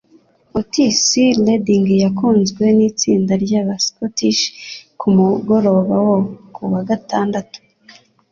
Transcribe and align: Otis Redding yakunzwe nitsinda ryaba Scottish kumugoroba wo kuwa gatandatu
Otis 0.59 0.99
Redding 1.45 1.87
yakunzwe 2.03 2.63
nitsinda 2.77 3.33
ryaba 3.43 3.73
Scottish 3.85 4.41
kumugoroba 4.99 5.95
wo 6.07 6.17
kuwa 6.53 6.81
gatandatu 6.89 7.57